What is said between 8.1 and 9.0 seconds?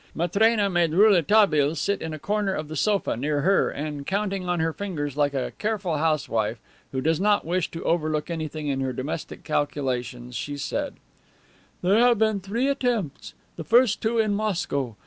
anything in her